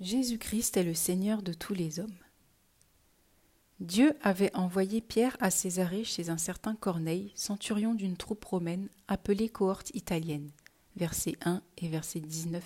[0.00, 2.08] Jésus-Christ est le Seigneur de tous les hommes.
[3.80, 9.50] Dieu avait envoyé Pierre à Césarée chez un certain Corneille, centurion d'une troupe romaine appelée
[9.50, 10.50] cohorte italienne,
[10.96, 12.60] versets 1 et versets 19-20.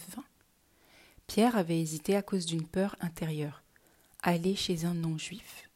[1.26, 3.64] Pierre avait hésité à cause d'une peur intérieure,
[4.22, 5.68] aller chez un non-juif.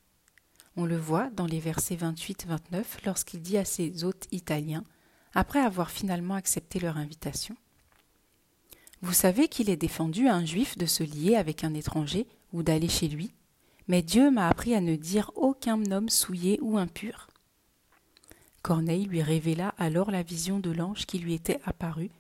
[0.77, 4.85] On le voit dans les versets 28-29 lorsqu'il dit à ses hôtes italiens,
[5.35, 7.57] après avoir finalement accepté leur invitation
[9.03, 12.63] vous savez qu'il est défendu à un juif de se lier avec un étranger ou
[12.63, 13.33] d'aller chez lui,
[13.87, 17.29] mais Dieu m'a appris à ne dire aucun homme souillé ou impur.
[18.63, 22.11] Corneille lui révéla alors la vision de l'ange qui lui était apparu,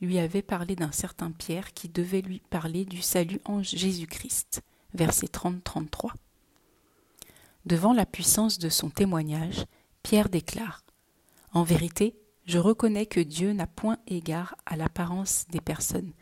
[0.00, 4.60] lui avait parlé d'un certain Pierre qui devait lui parler du salut en Jésus-Christ.
[4.92, 6.10] Verset 30-33.
[7.66, 9.64] Devant la puissance de son témoignage,
[10.02, 10.82] Pierre déclare
[11.52, 12.14] En vérité,
[12.44, 16.12] je reconnais que Dieu n'a point égard à l'apparence des personnes,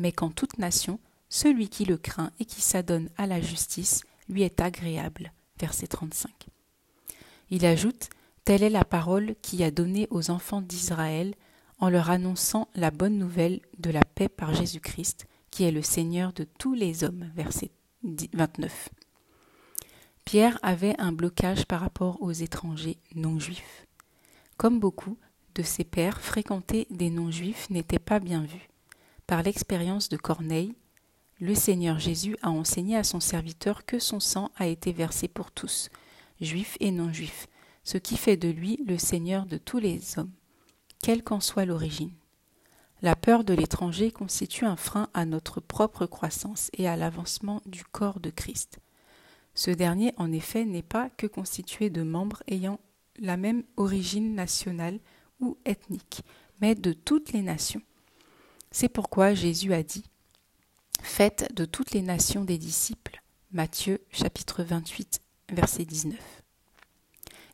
[0.00, 4.42] mais qu'en toute nation, celui qui le craint et qui s'adonne à la justice lui
[4.42, 5.32] est agréable.
[5.60, 6.30] Verset 35.
[7.50, 8.08] Il ajoute
[8.44, 11.34] Telle est la parole qui a donné aux enfants d'Israël
[11.78, 16.32] en leur annonçant la bonne nouvelle de la paix par Jésus-Christ, qui est le Seigneur
[16.32, 17.30] de tous les hommes.
[17.34, 17.70] Verset
[18.02, 18.88] 29.
[20.24, 23.86] Pierre avait un blocage par rapport aux étrangers non juifs.
[24.56, 25.18] Comme beaucoup
[25.54, 28.69] de ses pères, fréquenter des non juifs n'était pas bien vu.
[29.30, 30.74] Par l'expérience de Corneille,
[31.38, 35.52] le Seigneur Jésus a enseigné à son serviteur que son sang a été versé pour
[35.52, 35.88] tous,
[36.40, 37.46] juifs et non-juifs,
[37.84, 40.32] ce qui fait de lui le Seigneur de tous les hommes,
[41.00, 42.10] quelle qu'en soit l'origine.
[43.02, 47.84] La peur de l'étranger constitue un frein à notre propre croissance et à l'avancement du
[47.84, 48.80] corps de Christ.
[49.54, 52.80] Ce dernier, en effet, n'est pas que constitué de membres ayant
[53.16, 54.98] la même origine nationale
[55.38, 56.22] ou ethnique,
[56.60, 57.82] mais de toutes les nations.
[58.72, 60.04] C'est pourquoi Jésus a dit
[61.02, 63.20] Faites de toutes les nations des disciples.
[63.50, 66.16] Matthieu chapitre 28 verset 19.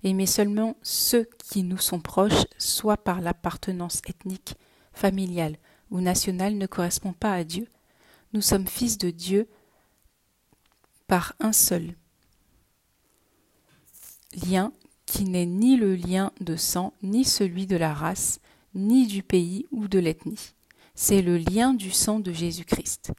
[0.04, 4.56] Aimez seulement ceux qui nous sont proches, soit par l'appartenance ethnique,
[4.92, 5.56] familiale
[5.90, 7.66] ou nationale ne correspond pas à Dieu.
[8.34, 9.48] Nous sommes fils de Dieu
[11.06, 11.94] par un seul
[14.46, 14.70] lien
[15.06, 18.38] qui n'est ni le lien de sang, ni celui de la race,
[18.74, 20.52] ni du pays ou de l'ethnie
[20.96, 23.12] c'est le lien du sang de Jésus-Christ.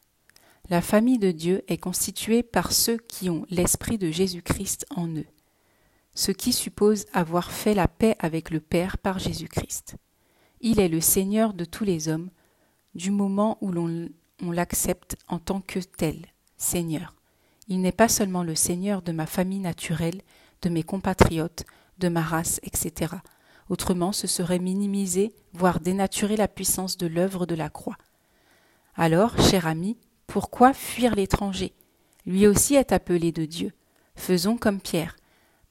[0.69, 5.27] La famille de Dieu est constituée par ceux qui ont l'Esprit de Jésus-Christ en eux,
[6.15, 9.95] ce qui suppose avoir fait la paix avec le Père par Jésus-Christ.
[10.59, 12.31] Il est le Seigneur de tous les hommes,
[12.95, 14.09] du moment où l'on
[14.41, 16.25] l'accepte en tant que tel,
[16.57, 17.13] Seigneur.
[17.67, 20.21] Il n'est pas seulement le Seigneur de ma famille naturelle,
[20.63, 21.63] de mes compatriotes,
[21.99, 23.17] de ma race, etc.,
[23.69, 27.97] autrement ce serait minimiser, voire dénaturer la puissance de l'œuvre de la croix.
[28.95, 31.73] Alors, cher ami, pourquoi fuir l'étranger?
[32.25, 33.73] Lui aussi est appelé de Dieu.
[34.15, 35.15] Faisons comme Pierre.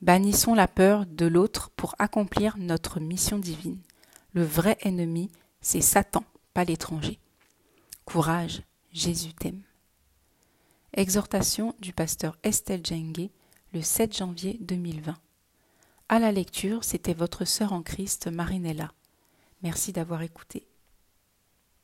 [0.01, 3.81] Bannissons la peur de l'autre pour accomplir notre mission divine.
[4.33, 5.31] Le vrai ennemi,
[5.61, 6.25] c'est Satan,
[6.55, 7.19] pas l'étranger.
[8.05, 9.63] Courage, Jésus t'aime.
[10.93, 13.31] Exhortation du pasteur Estelle Djengue,
[13.75, 15.15] le 7 janvier 2020.
[16.09, 18.93] À la lecture, c'était votre sœur en Christ, Marinella.
[19.65, 20.69] Merci d'avoir écouté.